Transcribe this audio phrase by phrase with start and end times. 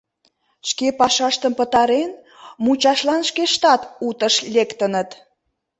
[0.69, 2.11] Шке пашаштым пытарен,
[2.63, 5.09] мучашлан шкештат утыш лектыныт.